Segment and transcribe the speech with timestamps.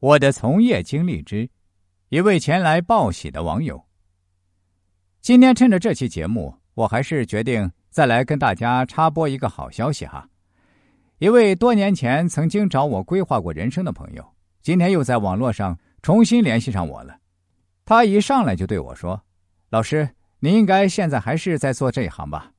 [0.00, 1.50] 我的从业经历之
[2.08, 3.84] 一位前来报喜的网友。
[5.20, 10.26] 今天趁着这期节目，我还是决定再来跟大家插播一个好消息哈。
[11.18, 14.26] 一位多年前曾经找我规划过人生的朋友，
[14.62, 17.18] 今天又在网络上重新联系上我了。
[17.84, 19.22] 他一上来就对我说
[19.68, 20.08] ：“老师，
[20.38, 22.52] 您应该现在还是在做这一行吧？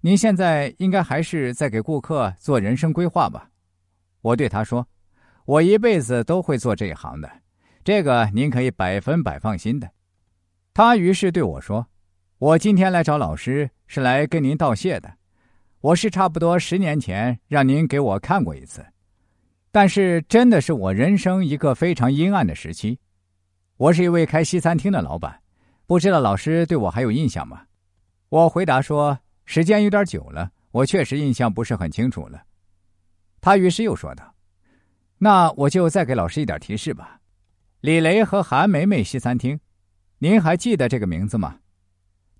[0.00, 3.50] 您现在应该还是在给顾客做人生规划吧？”
[4.22, 4.88] 我对他说。
[5.48, 7.40] 我一辈子都会做这一行的，
[7.82, 9.90] 这个您可以百分百放心的。
[10.74, 11.86] 他于是对我说
[12.36, 15.10] ：“我今天来找老师是来跟您道谢的。
[15.80, 18.84] 我是差不多十年前让您给我看过一次，
[19.72, 22.98] 但是真的是我人生一个非常阴暗的时期。
[23.78, 25.40] 我是一位开西餐厅的老板，
[25.86, 27.62] 不知道老师对我还有印象吗？”
[28.28, 32.42] 我回答说：“时间有点久了，我确实印象不是很清楚了。”
[33.40, 34.34] 他于是又说道。
[35.18, 37.20] 那我就再给老师一点提示吧，
[37.80, 39.58] 李雷和韩梅梅西餐厅，
[40.18, 41.58] 您还记得这个名字吗？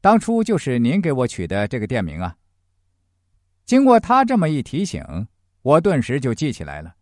[0.00, 2.36] 当初就是您给我取的这个店名啊。
[3.64, 5.04] 经过他这么一提醒，
[5.62, 6.94] 我顿时就记起来了。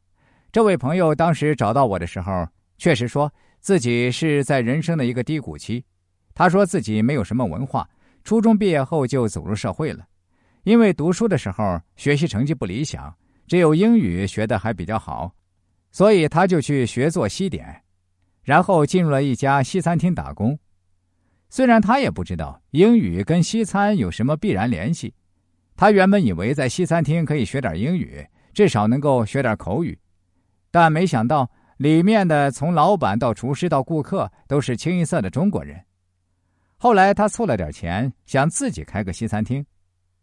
[0.51, 5.85] 这位朋友当时找到我的时候，确实说自己是在人生的一个低谷期。
[6.35, 7.87] 他说自己没有什么文化，
[8.25, 10.07] 初中毕业后就走入社会了，
[10.65, 13.15] 因为读书的时候学习成绩不理想，
[13.47, 15.35] 只有英语学的还比较好。
[15.91, 17.83] 所以他就去学做西点，
[18.43, 20.59] 然后进入了一家西餐厅打工。
[21.49, 25.15] 虽然他也不知道英语跟西餐有什么必然联系，
[25.77, 29.99] 他原本以为在西餐厅可以学点英语，至少能够学点口语，
[30.71, 35.81] 但没想到里面的从老板到厨师到顾客都是清一色的中国人。
[36.79, 39.65] 后来他凑了点钱，想自己开个西餐厅，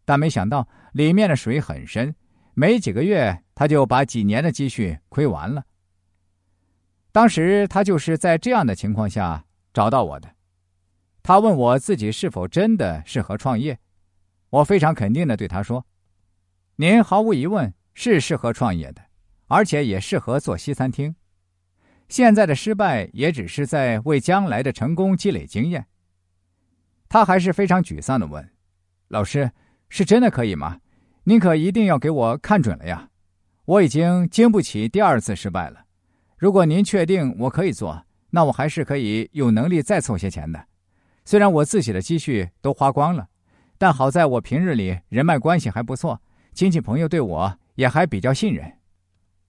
[0.04, 2.14] 但没想到里面的水很深。
[2.54, 5.64] 没几个月，他就把几年的积蓄亏完了。
[7.12, 10.34] 当时他就是在这样的情况下找到我的。
[11.22, 13.78] 他问我自己是否真的适合创业，
[14.50, 15.86] 我非常肯定的对他说
[16.76, 19.02] ：“您毫无疑问是适合创业的，
[19.46, 21.16] 而且也适合做西餐厅。
[22.08, 25.86] 现在的失败也只是在为将来的成功积累经验。”
[27.08, 28.52] 他还是非常沮丧的问
[29.08, 29.50] ：“老师，
[29.88, 30.80] 是真的可以吗？”
[31.26, 33.08] 您可一定要给我看准了呀！
[33.64, 35.86] 我已经经不起第二次失败了。
[36.36, 40.66] 如果您确定我可以做，那我还是可以有能力再凑些钱的。
[41.24, 43.26] 虽然我自己的积蓄都花光了，
[43.78, 46.20] 但好在我平日里人脉关系还不错，
[46.52, 48.70] 亲戚朋友对我也还比较信任。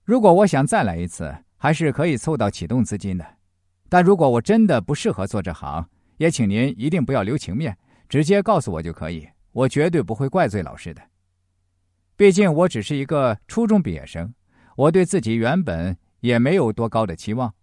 [0.02, 3.26] 如果我想再来一次，还是可以凑到启动资金的。
[3.90, 7.76] 但如果我真的不适合做这行，也请您一定不要留情面，
[8.08, 11.02] 直接告诉我就可以，我绝对不会怪罪老师的。
[12.16, 14.32] 毕竟我只是一个初中毕业生，
[14.74, 17.54] 我对自己原本也没有多高的期望，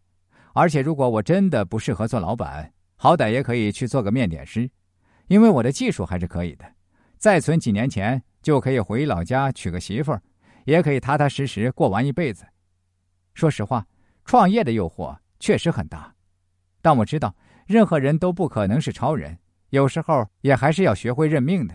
[0.54, 4.70] 而且如果我真的不适合做老板，好歹也可以去做个面点师，
[5.26, 6.66] 因为我的技术还是可以的。
[7.18, 10.22] 再存几年钱，就可以回老家娶个媳妇儿，
[10.66, 12.46] 也可以踏踏实实过完一辈子。
[13.34, 13.88] 说实话，
[14.24, 16.14] 创业的诱惑确实很大，
[16.80, 17.36] 但我知道
[17.66, 19.40] 任何人都不可能是超人，
[19.72, 21.74] 有时候也还是要学会认命的。